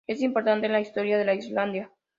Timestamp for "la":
0.71-0.79